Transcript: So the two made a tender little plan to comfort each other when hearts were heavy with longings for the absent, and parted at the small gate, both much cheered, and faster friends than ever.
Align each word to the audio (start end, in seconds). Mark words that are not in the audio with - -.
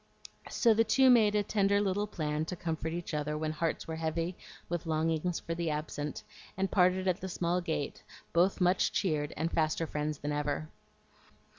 So 0.49 0.73
the 0.73 0.83
two 0.83 1.11
made 1.11 1.35
a 1.35 1.43
tender 1.43 1.79
little 1.79 2.07
plan 2.07 2.45
to 2.45 2.55
comfort 2.55 2.91
each 2.91 3.13
other 3.13 3.37
when 3.37 3.51
hearts 3.51 3.87
were 3.87 3.97
heavy 3.97 4.35
with 4.67 4.87
longings 4.87 5.39
for 5.39 5.53
the 5.53 5.69
absent, 5.69 6.23
and 6.57 6.71
parted 6.71 7.07
at 7.07 7.21
the 7.21 7.29
small 7.29 7.61
gate, 7.61 8.01
both 8.33 8.59
much 8.59 8.91
cheered, 8.91 9.31
and 9.37 9.51
faster 9.51 9.85
friends 9.85 10.17
than 10.17 10.31
ever. 10.31 10.69